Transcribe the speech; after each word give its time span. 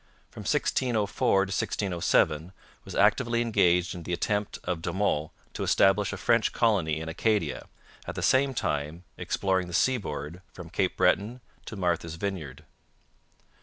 From 0.31 0.41
1604 0.41 1.45
to 1.45 1.49
1607 1.51 2.53
was 2.83 2.95
actively 2.95 3.39
engaged 3.43 3.93
in 3.93 4.01
the 4.01 4.13
attempt 4.13 4.57
of 4.63 4.81
De 4.81 4.91
Monts 4.91 5.31
to 5.53 5.61
establish 5.61 6.11
a 6.11 6.17
French 6.17 6.51
colony 6.51 6.99
in 6.99 7.07
Acadia, 7.07 7.67
at 8.07 8.15
the 8.15 8.23
same 8.23 8.55
time 8.55 9.03
exploring 9.15 9.67
the 9.67 9.75
seaboard 9.75 10.41
from 10.51 10.71
Cape 10.71 10.97
Breton 10.97 11.39
to 11.67 11.75
Martha's 11.75 12.15
Vineyard. 12.15 12.63